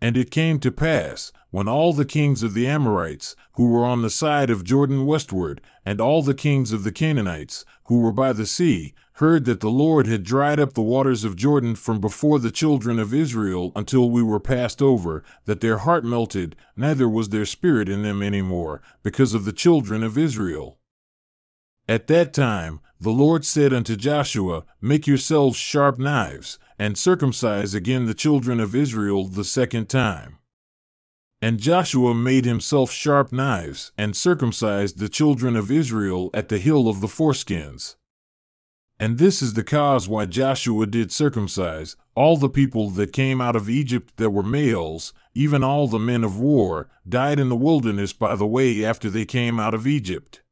And 0.00 0.16
it 0.16 0.30
came 0.30 0.58
to 0.60 0.72
pass, 0.72 1.32
when 1.50 1.68
all 1.68 1.92
the 1.92 2.06
kings 2.06 2.42
of 2.42 2.54
the 2.54 2.66
Amorites, 2.66 3.36
who 3.56 3.68
were 3.68 3.84
on 3.84 4.00
the 4.00 4.08
side 4.08 4.48
of 4.48 4.64
Jordan 4.64 5.04
westward, 5.04 5.60
and 5.84 6.00
all 6.00 6.22
the 6.22 6.32
kings 6.32 6.72
of 6.72 6.82
the 6.82 6.92
Canaanites, 6.92 7.66
who 7.88 8.00
were 8.00 8.10
by 8.10 8.32
the 8.32 8.46
sea, 8.46 8.94
heard 9.18 9.44
that 9.44 9.60
the 9.60 9.70
Lord 9.70 10.08
had 10.08 10.24
dried 10.24 10.58
up 10.58 10.72
the 10.72 10.82
waters 10.82 11.22
of 11.22 11.36
Jordan 11.36 11.76
from 11.76 12.00
before 12.00 12.40
the 12.40 12.50
children 12.50 12.98
of 12.98 13.14
Israel 13.14 13.70
until 13.76 14.10
we 14.10 14.24
were 14.24 14.40
passed 14.40 14.82
over, 14.82 15.22
that 15.44 15.60
their 15.60 15.78
heart 15.78 16.04
melted, 16.04 16.56
neither 16.76 17.08
was 17.08 17.28
there 17.28 17.46
spirit 17.46 17.88
in 17.88 18.02
them 18.02 18.22
any 18.22 18.42
more, 18.42 18.82
because 19.04 19.32
of 19.32 19.44
the 19.44 19.52
children 19.52 20.02
of 20.02 20.18
Israel. 20.18 20.78
At 21.88 22.08
that 22.08 22.32
time, 22.32 22.80
the 22.98 23.10
Lord 23.10 23.44
said 23.44 23.72
unto 23.72 23.94
Joshua, 23.94 24.64
Make 24.80 25.06
yourselves 25.06 25.56
sharp 25.56 25.96
knives, 25.98 26.58
and 26.76 26.98
circumcise 26.98 27.72
again 27.72 28.06
the 28.06 28.14
children 28.14 28.58
of 28.58 28.74
Israel 28.74 29.26
the 29.26 29.44
second 29.44 29.88
time. 29.88 30.38
And 31.40 31.60
Joshua 31.60 32.14
made 32.14 32.46
himself 32.46 32.90
sharp 32.90 33.30
knives, 33.30 33.92
and 33.96 34.16
circumcised 34.16 34.98
the 34.98 35.08
children 35.08 35.54
of 35.54 35.70
Israel 35.70 36.30
at 36.34 36.48
the 36.48 36.58
hill 36.58 36.88
of 36.88 37.00
the 37.00 37.06
foreskins. 37.06 37.94
And 38.98 39.18
this 39.18 39.42
is 39.42 39.54
the 39.54 39.64
cause 39.64 40.08
why 40.08 40.26
Joshua 40.26 40.86
did 40.86 41.10
circumcise 41.10 41.96
all 42.14 42.36
the 42.36 42.48
people 42.48 42.90
that 42.90 43.12
came 43.12 43.40
out 43.40 43.56
of 43.56 43.68
Egypt 43.68 44.16
that 44.16 44.30
were 44.30 44.42
males, 44.42 45.12
even 45.34 45.64
all 45.64 45.88
the 45.88 45.98
men 45.98 46.22
of 46.22 46.38
war, 46.38 46.88
died 47.08 47.40
in 47.40 47.48
the 47.48 47.56
wilderness 47.56 48.12
by 48.12 48.36
the 48.36 48.46
way 48.46 48.84
after 48.84 49.10
they 49.10 49.24
came 49.24 49.58
out 49.58 49.74
of 49.74 49.86
Egypt. 49.86 50.42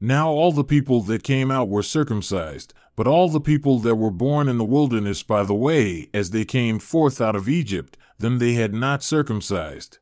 Now 0.00 0.30
all 0.30 0.52
the 0.52 0.64
people 0.64 1.02
that 1.02 1.24
came 1.24 1.50
out 1.50 1.68
were 1.68 1.82
circumcised, 1.82 2.72
but 2.96 3.06
all 3.06 3.28
the 3.28 3.40
people 3.40 3.80
that 3.80 3.96
were 3.96 4.10
born 4.10 4.48
in 4.48 4.56
the 4.56 4.64
wilderness 4.64 5.22
by 5.22 5.42
the 5.42 5.54
way 5.54 6.08
as 6.14 6.30
they 6.30 6.44
came 6.44 6.78
forth 6.78 7.20
out 7.20 7.36
of 7.36 7.48
Egypt, 7.48 7.98
them 8.18 8.38
they 8.38 8.54
had 8.54 8.72
not 8.72 9.02
circumcised. 9.02 9.98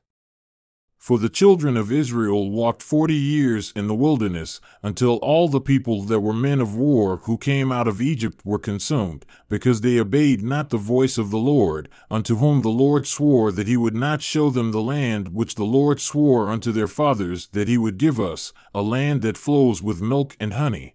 For 1.09 1.19
the 1.19 1.31
children 1.31 1.79
of 1.79 1.91
Israel 1.91 2.50
walked 2.50 2.83
forty 2.83 3.15
years 3.15 3.73
in 3.75 3.87
the 3.87 3.95
wilderness, 3.95 4.61
until 4.83 5.17
all 5.17 5.49
the 5.49 5.59
people 5.59 6.03
that 6.03 6.21
were 6.21 6.35
men 6.35 6.61
of 6.61 6.77
war 6.77 7.23
who 7.23 7.38
came 7.38 7.73
out 7.73 7.88
of 7.88 8.03
Egypt 8.03 8.43
were 8.45 8.59
consumed, 8.59 9.25
because 9.49 9.81
they 9.81 9.99
obeyed 9.99 10.43
not 10.43 10.69
the 10.69 10.77
voice 10.77 11.17
of 11.17 11.31
the 11.31 11.38
Lord, 11.38 11.88
unto 12.11 12.37
whom 12.37 12.61
the 12.61 12.69
Lord 12.69 13.07
swore 13.07 13.50
that 13.53 13.67
he 13.67 13.75
would 13.75 13.95
not 13.95 14.21
show 14.21 14.50
them 14.50 14.71
the 14.71 14.83
land 14.83 15.29
which 15.29 15.55
the 15.55 15.65
Lord 15.65 15.99
swore 15.99 16.50
unto 16.50 16.73
their 16.73 16.87
fathers 16.87 17.49
that 17.53 17.69
he 17.69 17.79
would 17.79 17.97
give 17.97 18.21
us, 18.21 18.53
a 18.75 18.83
land 18.83 19.23
that 19.23 19.38
flows 19.38 19.83
with 19.83 20.03
milk 20.03 20.37
and 20.38 20.53
honey. 20.53 20.95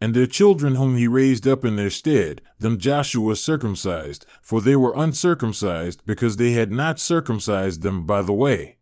And 0.00 0.14
their 0.14 0.26
children 0.26 0.76
whom 0.76 0.96
he 0.96 1.06
raised 1.06 1.46
up 1.46 1.66
in 1.66 1.76
their 1.76 1.90
stead, 1.90 2.40
them 2.60 2.78
Joshua 2.78 3.36
circumcised, 3.36 4.24
for 4.40 4.62
they 4.62 4.74
were 4.74 4.94
uncircumcised 4.96 6.02
because 6.06 6.38
they 6.38 6.52
had 6.52 6.72
not 6.72 6.98
circumcised 6.98 7.82
them 7.82 8.06
by 8.06 8.22
the 8.22 8.32
way. 8.32 8.78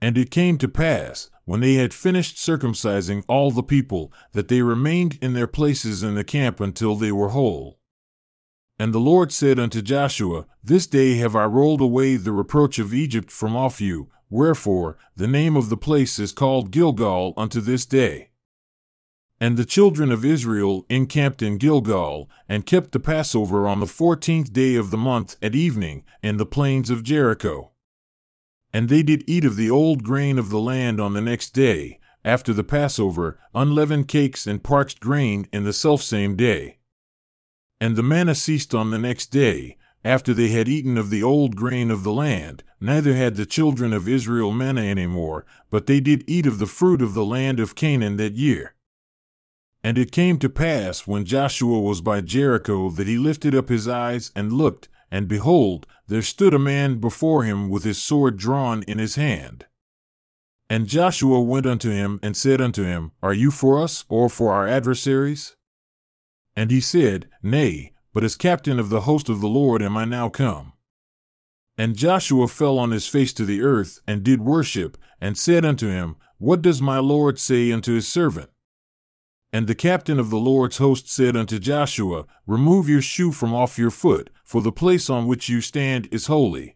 And 0.00 0.18
it 0.18 0.30
came 0.30 0.58
to 0.58 0.68
pass, 0.68 1.30
when 1.44 1.60
they 1.60 1.74
had 1.74 1.94
finished 1.94 2.36
circumcising 2.36 3.24
all 3.28 3.50
the 3.50 3.62
people, 3.62 4.12
that 4.32 4.48
they 4.48 4.62
remained 4.62 5.18
in 5.20 5.34
their 5.34 5.46
places 5.46 6.02
in 6.02 6.14
the 6.14 6.24
camp 6.24 6.60
until 6.60 6.96
they 6.96 7.12
were 7.12 7.30
whole. 7.30 7.78
And 8.78 8.92
the 8.92 8.98
Lord 8.98 9.30
said 9.32 9.58
unto 9.58 9.82
Joshua, 9.82 10.46
This 10.62 10.86
day 10.86 11.16
have 11.18 11.36
I 11.36 11.44
rolled 11.44 11.80
away 11.80 12.16
the 12.16 12.32
reproach 12.32 12.78
of 12.78 12.92
Egypt 12.92 13.30
from 13.30 13.54
off 13.54 13.80
you, 13.80 14.10
wherefore 14.28 14.98
the 15.14 15.28
name 15.28 15.56
of 15.56 15.68
the 15.68 15.76
place 15.76 16.18
is 16.18 16.32
called 16.32 16.72
Gilgal 16.72 17.34
unto 17.36 17.60
this 17.60 17.86
day. 17.86 18.30
And 19.40 19.56
the 19.56 19.64
children 19.64 20.10
of 20.10 20.24
Israel 20.24 20.86
encamped 20.88 21.42
in 21.42 21.58
Gilgal, 21.58 22.30
and 22.48 22.66
kept 22.66 22.92
the 22.92 23.00
Passover 23.00 23.68
on 23.68 23.80
the 23.80 23.86
fourteenth 23.86 24.52
day 24.52 24.74
of 24.74 24.90
the 24.90 24.96
month 24.96 25.36
at 25.42 25.54
evening, 25.54 26.04
in 26.22 26.36
the 26.36 26.46
plains 26.46 26.90
of 26.90 27.02
Jericho. 27.02 27.70
And 28.74 28.88
they 28.88 29.04
did 29.04 29.22
eat 29.28 29.44
of 29.44 29.54
the 29.54 29.70
old 29.70 30.02
grain 30.02 30.38
of 30.38 30.50
the 30.50 30.58
land 30.58 31.00
on 31.00 31.14
the 31.14 31.22
next 31.22 31.50
day, 31.50 32.00
after 32.24 32.52
the 32.52 32.64
Passover, 32.64 33.38
unleavened 33.54 34.08
cakes 34.08 34.48
and 34.48 34.64
parched 34.64 34.98
grain 34.98 35.46
in 35.52 35.62
the 35.62 35.72
selfsame 35.72 36.34
day. 36.34 36.78
And 37.80 37.94
the 37.94 38.02
manna 38.02 38.34
ceased 38.34 38.74
on 38.74 38.90
the 38.90 38.98
next 38.98 39.26
day, 39.26 39.76
after 40.04 40.34
they 40.34 40.48
had 40.48 40.68
eaten 40.68 40.98
of 40.98 41.08
the 41.10 41.22
old 41.22 41.54
grain 41.54 41.90
of 41.90 42.02
the 42.02 42.12
land, 42.12 42.64
neither 42.80 43.14
had 43.14 43.36
the 43.36 43.46
children 43.46 43.92
of 43.92 44.08
Israel 44.08 44.50
manna 44.50 44.82
any 44.82 45.06
more, 45.06 45.46
but 45.70 45.86
they 45.86 46.00
did 46.00 46.24
eat 46.26 46.44
of 46.44 46.58
the 46.58 46.66
fruit 46.66 47.00
of 47.00 47.14
the 47.14 47.24
land 47.24 47.60
of 47.60 47.76
Canaan 47.76 48.16
that 48.16 48.34
year. 48.34 48.74
And 49.84 49.96
it 49.96 50.10
came 50.10 50.38
to 50.38 50.48
pass 50.48 51.06
when 51.06 51.24
Joshua 51.24 51.78
was 51.78 52.00
by 52.00 52.22
Jericho 52.22 52.90
that 52.90 53.06
he 53.06 53.18
lifted 53.18 53.54
up 53.54 53.68
his 53.68 53.86
eyes 53.86 54.32
and 54.34 54.52
looked, 54.52 54.88
and 55.10 55.28
behold, 55.28 55.86
there 56.06 56.22
stood 56.22 56.54
a 56.54 56.58
man 56.58 56.98
before 56.98 57.44
him 57.44 57.68
with 57.68 57.84
his 57.84 58.00
sword 58.00 58.36
drawn 58.36 58.82
in 58.84 58.98
his 58.98 59.14
hand. 59.14 59.66
And 60.68 60.86
Joshua 60.86 61.40
went 61.40 61.66
unto 61.66 61.90
him 61.90 62.20
and 62.22 62.36
said 62.36 62.60
unto 62.60 62.84
him, 62.84 63.12
Are 63.22 63.34
you 63.34 63.50
for 63.50 63.80
us 63.80 64.04
or 64.08 64.28
for 64.28 64.52
our 64.52 64.66
adversaries? 64.66 65.56
And 66.56 66.70
he 66.70 66.80
said, 66.80 67.28
Nay, 67.42 67.92
but 68.12 68.24
as 68.24 68.36
captain 68.36 68.78
of 68.78 68.88
the 68.88 69.02
host 69.02 69.28
of 69.28 69.40
the 69.40 69.48
Lord 69.48 69.82
am 69.82 69.96
I 69.96 70.04
now 70.04 70.28
come. 70.28 70.72
And 71.76 71.96
Joshua 71.96 72.48
fell 72.48 72.78
on 72.78 72.92
his 72.92 73.08
face 73.08 73.32
to 73.34 73.44
the 73.44 73.62
earth, 73.62 73.98
and 74.06 74.22
did 74.22 74.40
worship, 74.40 74.96
and 75.20 75.36
said 75.36 75.64
unto 75.64 75.88
him, 75.88 76.16
What 76.38 76.62
does 76.62 76.80
my 76.80 76.98
Lord 76.98 77.38
say 77.38 77.72
unto 77.72 77.94
his 77.94 78.06
servant? 78.06 78.50
And 79.54 79.68
the 79.68 79.76
captain 79.76 80.18
of 80.18 80.30
the 80.30 80.36
Lord's 80.36 80.78
host 80.78 81.08
said 81.08 81.36
unto 81.36 81.60
Joshua, 81.60 82.24
Remove 82.44 82.88
your 82.88 83.00
shoe 83.00 83.30
from 83.30 83.54
off 83.54 83.78
your 83.78 83.92
foot, 83.92 84.28
for 84.42 84.60
the 84.60 84.72
place 84.72 85.08
on 85.08 85.28
which 85.28 85.48
you 85.48 85.60
stand 85.60 86.08
is 86.10 86.26
holy. 86.26 86.74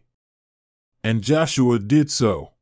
And 1.03 1.21
Joshua 1.21 1.77
did 1.77 2.09
so. 2.09 2.53